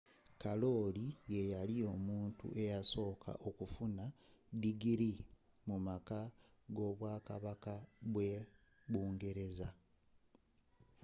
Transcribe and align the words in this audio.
kalooli 0.41 1.05
yeyali 1.33 1.75
omuntu 1.93 2.45
eyasooka 2.61 3.31
okufuna 3.47 4.05
digili 4.61 5.11
mu 5.67 5.77
maka 5.87 6.19
g'obwakabaka 6.75 7.73
bwe 8.13 8.29
britain 8.91 9.71